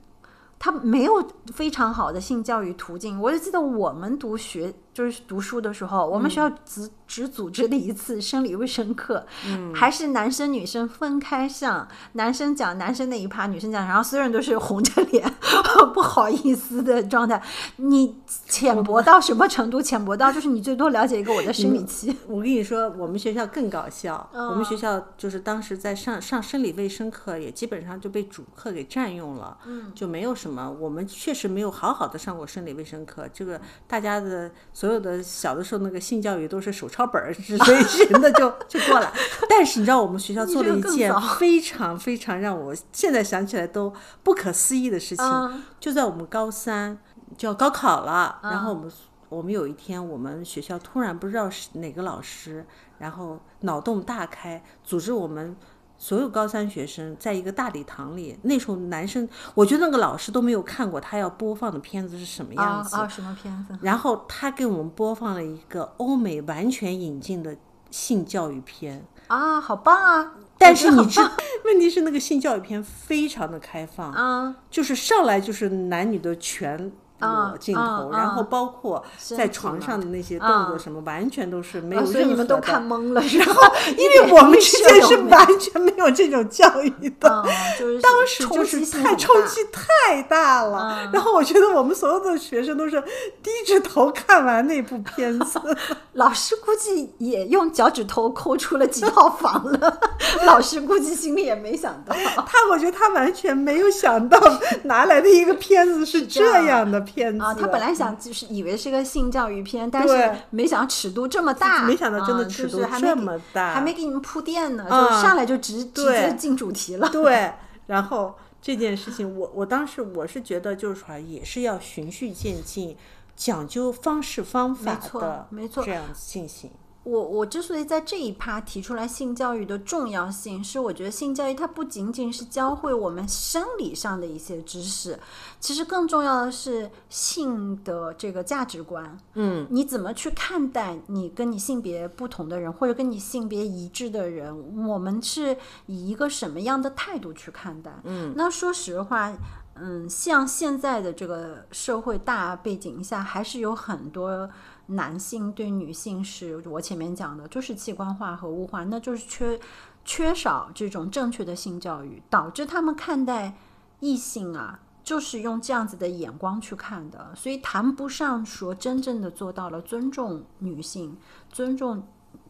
[0.58, 3.20] 他没有非常好的性教育途径。
[3.22, 9.26] 我就记得我们读学就是读书的时候，我们学校只只组织了一次生理卫生课，
[9.74, 15.34] 还是男生女生分开上，男生讲男生那一趴，女生讲，然后所有人都是红着脸。
[15.94, 17.42] 不好意思的状态，
[17.78, 19.82] 你浅薄到什么程度？
[19.82, 22.16] 浅薄到就是你最多了解一个我的生理期。
[22.28, 24.30] 我跟你说，我们学校更搞笑。
[24.34, 29.58] 我们学校就是当时在上上生理卫生课，也基本上就被主课给占用了。
[29.66, 30.70] 嗯，就没有什么。
[30.70, 33.28] 我们确实没有好好的上过生理卫生课。
[33.34, 39.12] 这个大家的所有的小的时候那个性教育都是手抄本儿之类的就就过了。
[39.50, 45.64] 但是你知道我们学校做了一件非常非常让我现在想起来都不可思议的事情。
[45.82, 46.98] 就在我们高三
[47.38, 48.90] 就要高考了，然后我们
[49.28, 52.66] 我们有一天，我们学校突然不知道是哪个老师，
[53.00, 55.56] 然后脑洞大开，组织我们
[56.00, 58.36] 所有高三学生在一个大礼堂里。
[58.42, 63.08] 那时候男生，我觉得那个老师都没有看过他要播放的片子是什么样子啊？
[63.08, 63.78] 什么片子？
[63.82, 67.56] 然后他给我们播放了一个欧美完全引进的
[67.92, 70.34] 性教育片，啊，好棒啊！
[70.58, 79.04] 但是你知我觉得很， 问题是那个性教育片非常的开放，棒啊，就是上来就是男女的全裸镜头，啊啊然后包括
[79.36, 82.14] 在床上的那些动啊作什么，完全都是没啊有任何的。
[82.14, 83.62] 所以你们都看懵了， 然后？
[83.98, 85.48] 因为我们之间是完。
[85.60, 87.30] 全没有这种教育的。
[87.30, 87.44] 啊，
[87.78, 93.02] 就是 当时就冲是太冲击太大了，嗯然后我觉得我们所有的学生都是
[93.44, 95.60] 低着头看完那部片子，
[96.14, 100.00] 老师估计也用脚趾头抠出了几套房了，
[100.46, 102.16] 老师估计心里也没想到。
[102.46, 104.40] 他我觉得他完全没有想到
[104.84, 117.10] 拿来的一个片子是这样的片子啊，他本来想就是以为是个性教育片，但是没想到尺度这么大，没想到真的啊尺度还这么大还没给你们铺垫呢，就啊上来就直直接进主题了。
[117.10, 117.54] 对，
[117.88, 122.96] 然后这件事情，我我当时我是觉得，就是说也是要循序渐进，
[123.36, 126.70] 讲究方式方法的，没错这样进行。
[127.04, 135.18] 我我之所以在这一趴提出来性教育的重要性，是我觉得性教育它不仅仅是教会我们生理上的一些知识，
[135.60, 139.18] 其实更重要的是性的这个价值观。
[139.36, 144.86] 嗯，你怎么去看待你跟你性别不同的人，或者跟你性别一致的人？
[144.88, 147.92] 我们是以一个什么样的态度去看待？
[148.04, 149.34] 嗯，那说实话。
[149.82, 154.50] 嗯，像现在的这个社会大背景下，还是有很多
[154.90, 159.60] 男性对女性是我前面讲的，就是器官化和物化，那就是缺
[160.04, 163.54] 缺少这种正确的性教育，导致他们看待
[164.00, 171.18] 异性啊，就是用这样子的眼光去看的，所以谈不上说真正的做到了尊重女性，
[171.52, 172.04] 尊重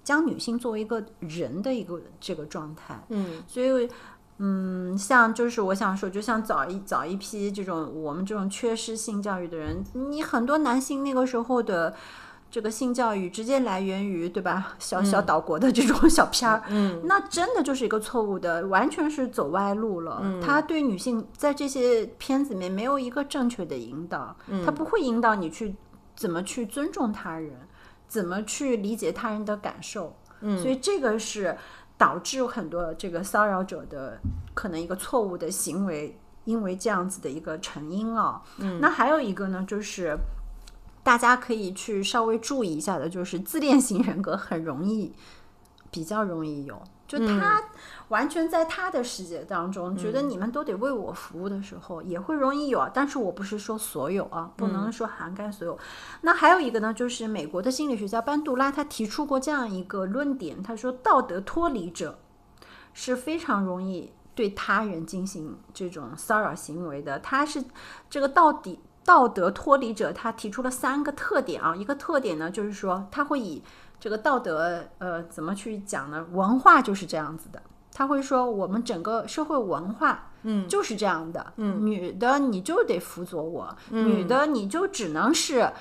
[0.03, 3.03] 将女性作为一个人的一个这个状态。
[3.09, 3.89] 嗯，所以。
[4.41, 11.93] 嗯，像就是我想说，就像早一早一批这种我们这种缺失性教育的人，你很多男性那个时候的
[12.51, 14.75] 这个性教育直接来源于对吧？
[14.79, 20.23] 小小岛国的这种小片儿，嗯， 那真的就是一个错误的，完全是走歪路了。
[20.41, 24.35] 他对女性在这些片子里面没有一个正确的引导，
[24.65, 25.75] 他不会引导你去
[26.15, 27.51] 怎么去尊重他人，
[28.07, 30.15] 怎么去理解他人的感受。
[30.41, 31.55] 嗯，所以这个是
[31.97, 34.17] 导致很多这个骚扰者的
[34.53, 38.41] 可能一个错误的行为，因为这样子的一个成因啊。
[38.57, 40.17] 嗯，那还有一个呢，就是
[41.03, 45.13] 大家可以去稍微注意一下的，就是自恋型人格很容易，
[45.89, 46.81] 比较容易有。
[47.07, 47.59] 就他
[48.09, 52.91] 完全在他的世界当中，觉得你们都得为我服务的时候，也会容易有啊。
[52.93, 55.75] 但是我不是说所有啊，不能说涵盖所有。
[56.21, 62.19] 那还有一个呢，就是美国的心理学家班杜拉他提出过这样一个论点，他说道德脱离者
[62.93, 67.17] 是非常容易对他人进行这种骚扰行为的。
[67.17, 67.63] 他是
[68.07, 68.77] 这个到底
[69.09, 71.75] 道德脱离者，他提出了三个特点啊。
[71.75, 73.63] 一个特点呢，就是说他会以
[73.99, 76.23] 这个道德呃怎么去讲呢？
[76.31, 77.59] 文化就是这样子的。
[77.91, 85.71] 他会说，我们整个社会文化，嗯，就是这样的，嗯，女的你就得辅佐我，女的你就只能是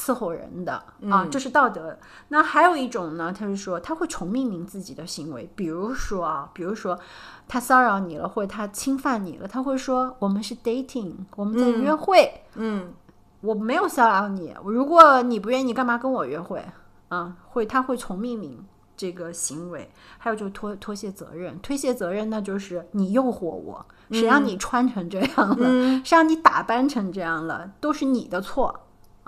[0.00, 1.98] 伺候人的、啊，这是道德。
[2.28, 6.98] 那还有一种呢，他是说他会重命名自己的行为，比如说啊，比如说
[7.46, 12.94] 他骚扰你了，或者他侵犯你了，他会说我们是 dating，我们在约会，嗯，
[13.42, 16.64] 我没有骚扰你，如果你不愿意，干嘛跟我约会？
[17.08, 18.64] 啊，会他会重命名
[18.96, 28.80] 这个行为，还有就是脱脱卸责任，推卸责任那就是你诱惑我，谁让你穿成这样了，谁让你打扮成这样了，都是你的错。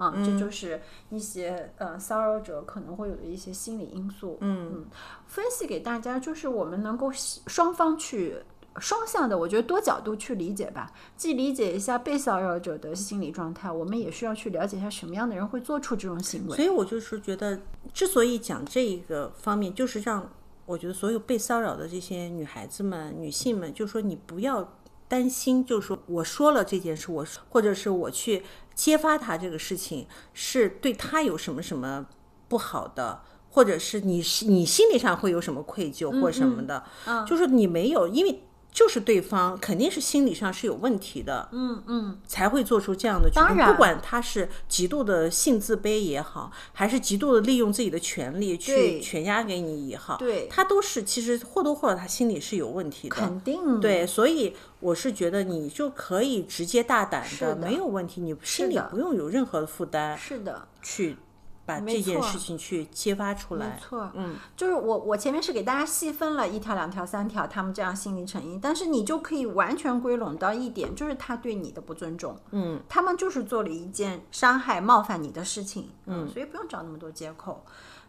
[0.03, 4.39] 啊，这就是一些呃骚扰者可能会有的一些心理因素。
[4.41, 4.85] 嗯
[5.27, 8.37] 分析给大家，就是我们能够双方去
[8.79, 10.91] 双向的，我觉得多角度去理解吧。
[11.17, 16.57] 既理解一下被骚扰者的心理状态，我们也需要去了解一下什么样的人会做出这种行为。
[16.57, 17.61] 所以我就是觉得，
[17.93, 20.29] 之所以讲这一个方面，就是让
[20.65, 24.77] 我觉得所有被骚扰的这些女孩子们、女性们，就说你不要
[25.09, 28.43] 担心，就是说我说了这件事，我或者是我去
[28.75, 32.07] 揭发他这个事情，是对他有什么什么
[32.49, 33.23] 不好的。
[33.55, 43.67] 或者是你你心理上会有什么愧疚或什么的，嗯就是你没有，因为就是对方肯定是心理上是有问题的，嗯嗯，才会做出这样的举动。
[43.67, 53.15] 不管他是极度的性自卑也好，还是极度的利用自己的权利去对权压给你也好，对他都是其实或多或少他心里是有问题的。
[53.15, 60.67] 肯定对，所以我是觉得你就可以直接大胆的，的没有问题，你心里不用有任何的负担是的。
[60.81, 61.17] 去
[61.65, 63.67] 把这件事情去揭发出来。
[63.67, 77.65] 没错，嗯，就是我我前面是给大家细分了一条、两条、三条，他们这样心理成因，但是你就可以完全归拢到一点，就是他对你的不尊重，嗯，他们就是做了一件伤害、冒犯你的事情，嗯，所以不用找那么多借口。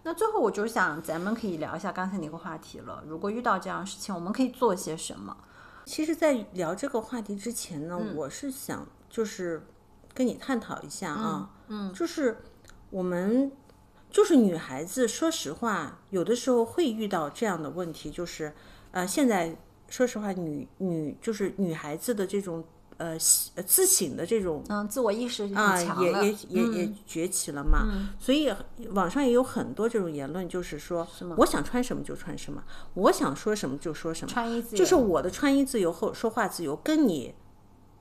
[0.06, 3.04] 那最后我就想，咱们可以聊一下刚才那个话题了。
[3.08, 5.38] 如果遇到这样的事情，我们可以做些什么？
[5.86, 9.66] 其实，在聊这个话题之前呢，嗯我是想就是
[10.14, 12.38] 跟你探讨一下啊，嗯，就是
[12.94, 13.52] 我们
[14.12, 18.54] 就是女孩子，说实话，有的时候会遇到这样的问题，就是
[18.92, 19.58] 呃，现在
[19.90, 22.64] 说实话，女女就是女孩子的这种
[22.98, 23.18] 呃
[23.66, 27.88] 自省的这种嗯，自我意识啊，也也也也嗯崛起了嘛。
[28.20, 28.54] 所以
[28.92, 32.64] 网上也有很多这种言论，就是说，我想穿什么就穿什么，
[32.94, 37.34] 我想说什么就说什么，穿衣自由，就是我的穿衣自由和说话自由跟你。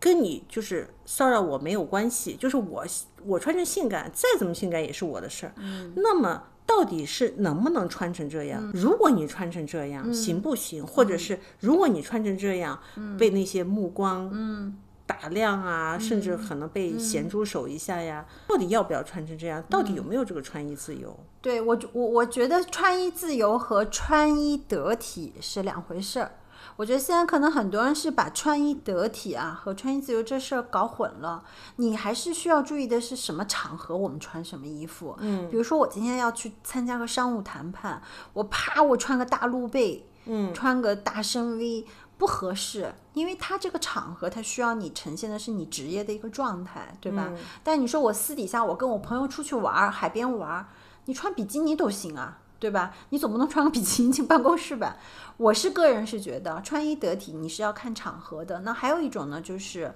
[0.03, 2.85] 跟你就是骚扰我没有关系，就是我
[3.25, 5.53] 我穿成性感，再怎么性感也是我的事儿。
[5.59, 8.69] 嗯那么到底是能不能穿成这样？
[8.75, 10.85] 如果你穿成这样，行不行？
[10.85, 12.81] 或者是如果你穿成这样，
[13.17, 14.77] 被那些目光嗯
[15.07, 19.63] 打量啊，甚至可能被咸猪手一下呀，到底要不要穿成这样？
[19.71, 21.17] 到底有没有这个穿衣自由？
[21.41, 26.33] 对我我我觉得穿衣自由和穿衣得体是两回事儿。
[26.77, 31.45] 我觉得现在可能很多人是把穿衣得体啊和穿衣自由这事儿搞混了。
[31.77, 35.17] 你还是需要注意的是什么场合我们穿什么衣服。
[35.21, 38.03] 嗯，比如说我今天要去参加个商务谈判，
[38.33, 41.87] 我啪我穿个大露背，嗯，穿个大深 V
[42.17, 47.31] 不合适，因为它这个场合它需要你呈现的是你职业的一个状态，对吧？
[47.65, 50.67] 但你说我私底下我跟我朋友出去玩儿，海边玩儿，
[51.07, 52.39] 你穿比基尼都行啊。
[52.63, 52.95] 对吧？
[53.11, 54.97] 你总不能穿个比基尼进办公室吧？
[55.37, 58.61] 我是个人是觉得穿衣得体，你是要看场合的。
[58.61, 59.93] 那还有一种呢，就是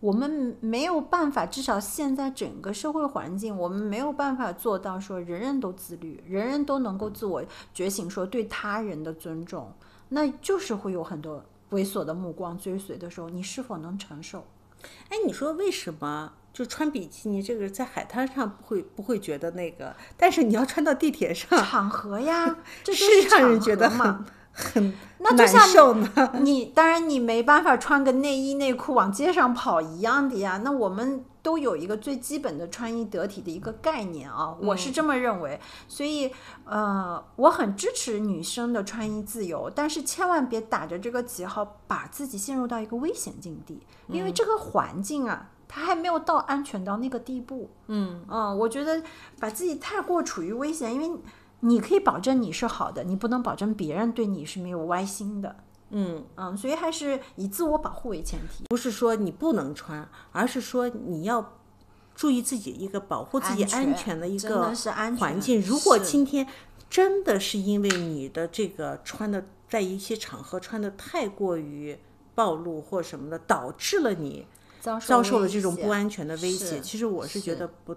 [0.00, 9.72] 我们没有办法，至少现在整个社会环境，我们没有办法做到说人人都自律，人人都能够自我觉醒，说对他人的尊重，
[10.08, 14.44] 那就是会有很多猥琐的目光追随的时候，你是否能承受？
[15.08, 24.88] 哎，你说为什么就穿比基尼这个在海滩上不会不会觉得那个，但是你要穿到地铁上，场合呀， 这就是是让人觉得很很
[25.18, 26.32] 难那就像受呢？
[26.40, 30.60] 你当然你没办法穿个内衣内裤往街上跑一样的呀。
[30.64, 35.60] 那我们都有一个最基本的穿衣得体的一个概念啊，我是这么认为。
[35.86, 36.32] 所以
[36.64, 45.50] 呃，我很支持女生的穿衣自由，但是千万别打着这个旗号把自己陷入到一个危险境地，因为这个环境啊。
[45.68, 48.24] 它还没有到安全到那个地步，嗯
[48.58, 49.02] 我觉得
[49.38, 51.20] 把自己太过处于危险，因为
[51.60, 55.56] 你可以保证你是好的，你不能保证别人对你是没有歪心的。
[55.90, 58.64] 嗯，嗯，所以还是以自我保护为前提。
[58.68, 61.54] 不是说你不能穿，而是说你要
[62.14, 65.60] 注意自己一个保护自己安全的一真个的是安全环境。
[65.60, 66.46] 如果今天
[66.90, 71.98] 真的是因为你的这个穿的在一些场合穿的太过于
[72.34, 74.46] 暴露或什么的，导致了你
[74.88, 77.94] 遭受遭受了这种不安全的威胁，其实我是觉得不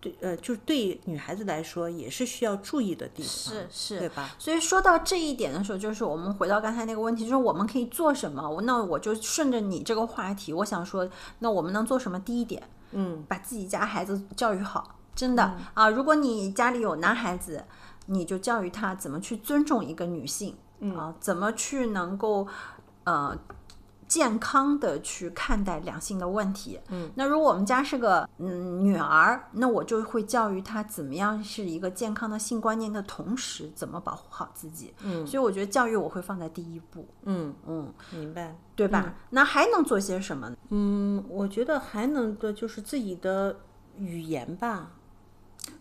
[0.00, 4.30] 对，呃，就是对女孩子来说也是需要注意的地方，是是对吧？
[4.38, 8.48] 所以说到这一点的时候，就是我们回到刚才那个问题，就是我们可以做什么？
[8.48, 11.06] 我那我就顺着你这个话题，我想说，
[11.40, 12.18] 那我们能做什么？
[12.20, 12.62] 第一点，
[12.92, 15.90] 嗯，把自己家孩子教育好，真的、啊！
[15.90, 17.62] 如果你家里有男孩子，
[18.06, 22.48] 你就教育他怎么去尊重一个女性，嗯啊，怎么去能够
[23.04, 23.38] 呃
[24.10, 26.80] 健康的去看待两性的问题。
[26.88, 34.92] 嗯，那如果我们家是个嗯女儿，那我就会教育她怎么样是一个健康的性观念的同时，怎么保护好自己。
[35.04, 37.06] 嗯，所以我觉得教育我会放在第一步。
[37.22, 38.56] 嗯，嗯，明白。
[38.74, 39.14] 对吧？
[39.28, 40.56] 那还能做些什么呢？
[40.70, 43.54] 嗯，我觉得还能的就是自己的
[43.96, 44.92] 语言吧，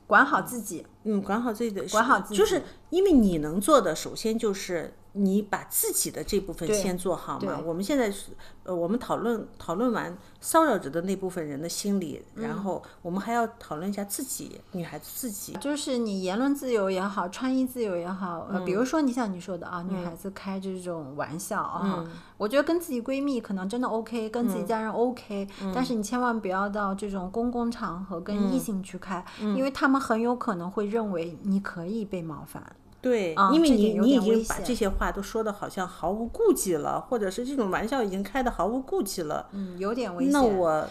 [0.06, 0.86] 管好自己。
[1.06, 7.60] 嗯，管好自己的，管好自己就是因为你能做的，首先就是你把自己的这部分先做好嘛。
[7.66, 8.32] 我们现在是，
[8.64, 12.44] 呃，我们讨论讨论完骚扰者的那部分人的心理，嗯。
[12.44, 15.54] 然后我们还要讨论一下自己，女孩子自己。
[15.60, 25.86] 就是你言论自由也好，穿衣自由也好，嗯呃，比如说你像你说的啊，女孩子开这种玩笑啊，嗯我觉得跟自己闺蜜可能真的 OK，跟自己家人 OK，、但嗯。
[25.86, 29.58] 是你千万不要到这种公共场合跟异性去开，嗯。
[29.58, 32.64] 因为他们很有可能会认为你可以被冒犯。
[33.02, 39.48] 对，啊因为你你已经把这些话都说的好像毫无顾忌了，或者是这种玩笑已经开的毫无顾忌了。
[39.52, 40.34] 嗯，有点危险。
[40.34, 40.88] 那我，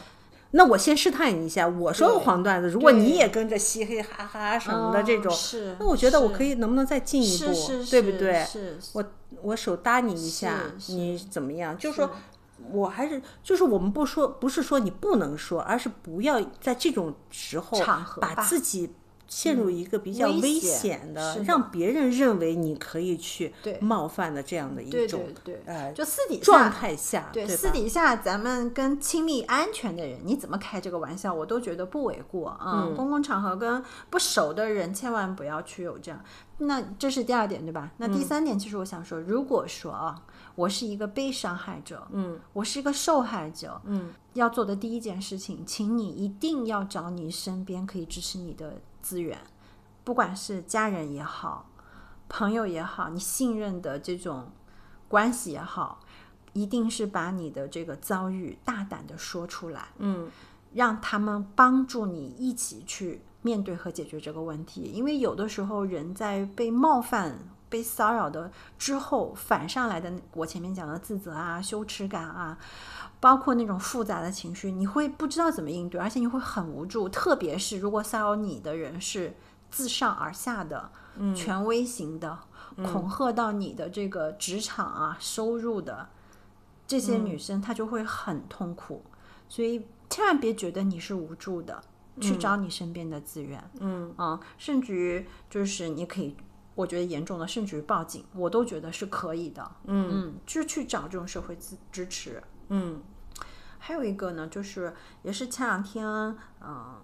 [0.52, 5.32] 那我先试探你一下，我说个黄段子，如果你也跟着嘻嘻哈哈什么的这种，
[5.78, 7.52] 那我觉得我可以能不能再进一步，
[7.90, 8.46] 对不对？
[8.94, 9.04] 我
[9.42, 11.76] 我手搭你一下，你怎么样？
[11.76, 12.10] 就是说。
[12.72, 17.78] 我还是就是我们不说，不是说你不能说，而是不要在这种时候
[18.20, 18.92] 把自己
[19.28, 25.62] 陷入一个比较危危险险的，让别人认为你可以去冒犯的这样的一对种对
[25.94, 36.24] 就私底下状态下，对，对私底下咱们跟亲密安全的人，你怎么开这个玩笑，我都觉得不为过啊、嗯公共场合跟不熟的人，千万不要去有这样。
[36.60, 37.92] 那这是第二点，对吧？
[37.98, 40.20] 那嗯第三点，其实我想说，如果说啊，
[40.56, 49.38] 我是一个被伤害者，嗯，我是一个受害者，嗯，要做的第一件事情，请你一定要找你身边可以支持你的资源，
[50.04, 51.70] 不管是家人也好，
[52.28, 54.52] 朋友也好，你信任的这种
[55.08, 56.00] 关系也好，
[56.52, 60.30] 一定是把你的这个遭遇大胆的说出来，嗯，
[60.74, 64.82] 让他们帮助你一起去面对和解决这个问题。
[64.82, 67.38] 因为有的时候人在被冒犯、
[67.70, 72.58] 被骚扰的之后反上来的，我前面讲的自责啊、羞耻感啊。
[73.20, 77.08] 包括那种复杂的情绪，你会不知道怎么应对，而且你会很无助。
[77.08, 79.34] 特别是如果骚扰你的人是
[79.70, 80.90] 自上而下的、
[81.34, 82.38] 权威型的，
[82.76, 86.08] 恐吓到你的这个职场啊、收入的
[86.86, 89.04] 这些女生，她就会很痛苦。
[89.48, 91.82] 所以千万别觉得你是无助的，
[92.20, 93.62] 去找你身边的资源。
[93.80, 96.36] 嗯啊，甚至于就是你可以，
[96.76, 99.68] 我觉得严重的，甚至于报警，我都觉得是可以的。
[99.84, 102.40] 嗯嗯，就去找这种社会支支持。
[102.68, 103.02] 嗯
[103.78, 106.06] 还有一个呢，就是也是前两天，
[106.60, 106.96] 嗯、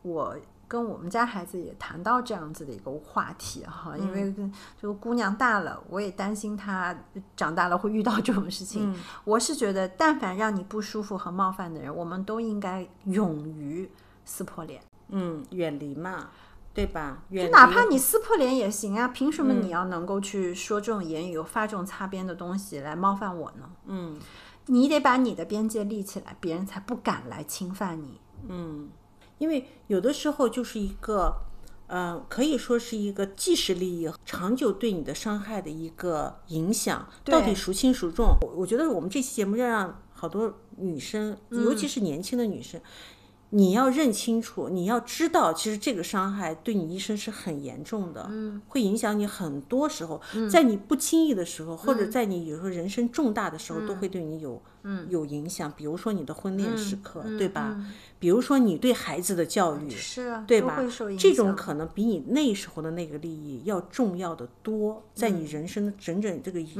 [0.00, 0.34] 我
[0.66, 4.34] 跟我们家孩子也谈到这样子的一个话题哈，因为
[4.80, 6.96] 这个姑娘大了，我也担心她
[7.36, 8.98] 长大了会遇到这种事情。
[9.24, 13.90] 我是觉得，但凡让你不舒服和冒犯的人，我们都应该勇于
[14.24, 14.82] 撕破脸。
[15.08, 16.30] 嗯，远离嘛，
[16.72, 17.18] 对吧？
[17.28, 23.68] 远离哪怕你撕破脸也行啊，凭什么你要能够去说这种言语、发这种擦边的东西来冒犯我呢？
[23.84, 24.18] 嗯
[24.72, 28.18] 你得把你的边界立起来，别人才不敢来侵犯你。
[28.48, 28.88] 嗯，
[29.36, 31.42] 因为有的时候就是一个，
[31.88, 38.38] 呃，可以说是一个即时利益长久对你的伤害的一个影响，到底孰轻孰重？
[38.40, 42.80] 我我觉得我们这期节目要让好多女生，尤其是年轻的女生。
[43.54, 50.18] 你要认清楚，你要知道，其实这个伤害对你一生是很严重的，嗯，会影响你很多时候，
[50.50, 55.70] 在你不经意的时候，或者在你有时候人生重大的时候，都会对你有，嗯，有影响。
[55.76, 57.76] 比如说你的婚恋时刻，对吧？
[58.18, 60.80] 比如说你对孩子的教育，是啊，对吧
[61.18, 66.72] 这种可能比你那时候的那个利益要重要的多，在你人生的整整这个一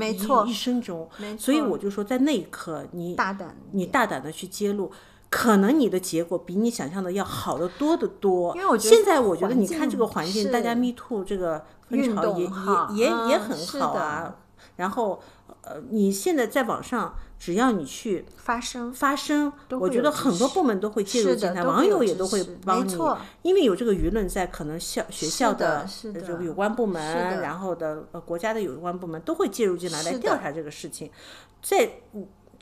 [0.47, 1.37] 一生中，没。
[1.37, 4.91] 所以我就说，在那一刻，你大胆你大胆的去揭露。
[5.33, 14.37] 可能你的结果比你想象的要好得多得多，因为我觉得现在我觉得你看这个环境，大家 Me Too 这个风潮也也也也嗯很好啊。
[14.77, 15.23] 然后
[15.63, 22.95] 呃，你现在在网上，只要你去发声，发声，我觉得很多部门都会介入进来，网友也都会帮你，
[23.41, 31.11] 因为有这个舆论在，可能校学校的这个有关部门，然后的呃国家的有关部门都会介入进来来调查这个事情，
[31.63, 31.89] 在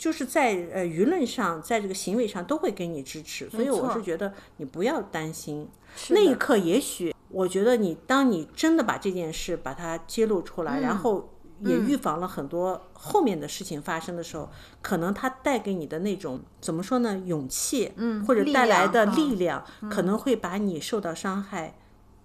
[0.01, 5.69] 就是在呃舆论上，在这个行为上都会给你支持，所以我是觉得你不要担心，
[6.09, 11.29] 那一刻也许我觉得你当你真的把这件事把它揭露出来，嗯然后。
[11.63, 14.49] 也预防了很多后面的事情发生的时候，
[14.81, 21.75] 可能它带给你的那种怎么说呢，勇气，嗯或者带来的量嗯力量，可能会把你受到伤害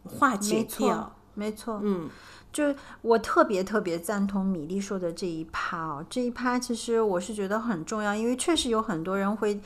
[0.05, 2.09] 化解没错掉。，没错，嗯，
[2.55, 9.59] 就我特别特别赞同米粒说的这一趴哦，这一趴其实我是觉得很重要，因为确实有很多人会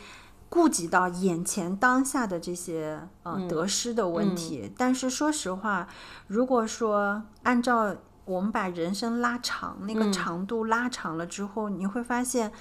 [0.50, 5.88] 顾及到眼前当下的这些呃得失的问题，但是说实话，
[6.26, 12.52] 如果说按照我们把人生拉长，那个长度拉长了之后，你会发现。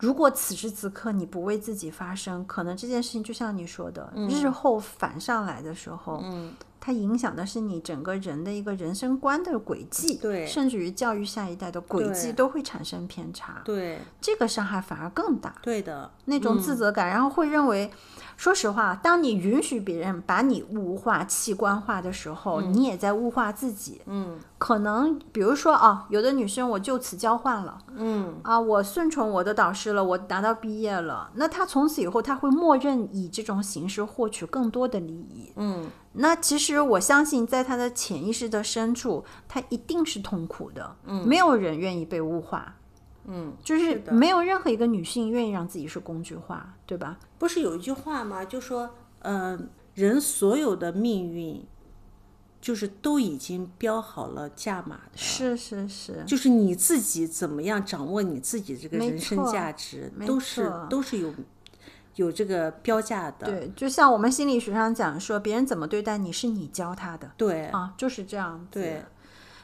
[0.00, 6.52] 如果此时此刻你不为自己发声，可能这件事情就像你说的，日后反上来的时候，嗯，
[6.84, 15.54] 它影响的是你整个人的一个人生观的轨迹，对甚至于教育下一代的轨迹都会产生偏差，对，这个伤害反而更大。
[15.62, 17.88] 对的，那种自责感，然后会认为，
[18.42, 24.00] 说实话，当你允许别人把你物化、器官化的时候，你也在物化自己。
[24.06, 35.52] 嗯可能比如说啊，有的女生我就此交换了嗯，啊，我顺从我的导师了，我拿到毕业了，那她从此以后，她会默认以这种形式获取更多的利益。
[35.54, 40.96] 嗯，那其实我相信，在她的潜意识的深处，她一定是痛苦的。
[41.06, 42.74] 嗯，没有人愿意被物化。
[43.24, 47.18] 嗯，就是没有任何一个女性愿意让自己是工具化，对吧？
[47.38, 48.44] 不是有一句话吗？
[48.44, 49.58] 就说，呃，
[49.94, 51.64] 人所有的命运，
[52.60, 55.16] 就是都已经标好了价码的。
[55.16, 61.32] 是是是，就是你自己怎么样掌握你自己这个人生价值，都是都是有
[62.16, 63.46] 有这个标价的。
[63.46, 68.68] 对，就像我们心理学上讲说，别人怎么对待你是你教他的对啊，就是这样。
[68.70, 69.02] 对，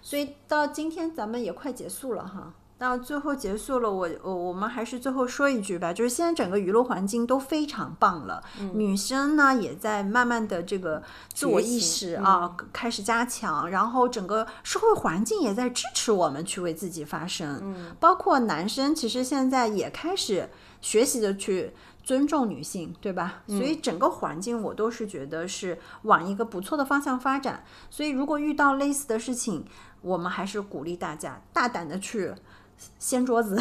[0.00, 2.54] 所以到今天咱们也快结束了哈。
[2.78, 11.02] 到最后结束了，我我我们还是最后说一句吧，就是现在整个娱乐环境都非常棒了，女生呢也在慢慢的这个
[11.34, 20.48] 自我意识啊、开始加强，然后整个社会环境也在支持我们去为自己发声，嗯，包括男生其实现在也开始
[20.80, 21.74] 学习的去。
[22.04, 23.42] 尊重女性，对吧？
[23.46, 27.62] 所以整个环境我都是觉得是往一个不错的方向发展。
[27.90, 29.66] 所以如果遇到类似的事情，
[30.00, 32.32] 我们还是鼓励大家大胆的去
[32.98, 33.58] 掀桌子，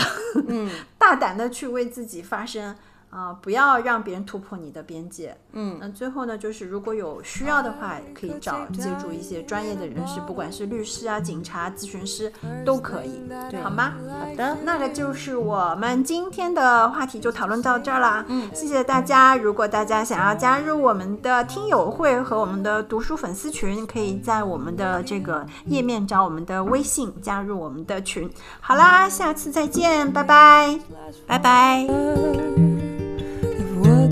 [0.47, 2.76] 嗯， 大胆的去为自己发声
[3.18, 5.36] 啊、不要让别人突破你的边界。
[5.53, 12.32] 嗯，那最后呢，就是如果有需要的话，可以找借助一些专业的人士，不管是律师啊、警察、咨询师
[12.63, 13.28] 都可以，
[13.63, 13.93] 好吗？
[14.07, 18.24] 好的，那个就是我们今天的话题就讨论到这儿啦。
[18.28, 19.36] 嗯，谢谢大家。
[19.36, 28.30] 如果大家想要加入我们的听友会和我们的读书粉丝群，可以在我们的这个页面找我们的微信加入我们的群。
[28.61, 30.80] 好啦，下次再见，拜拜，
[31.26, 32.76] 拜拜。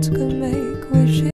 [0.09, 1.34] could make wishes.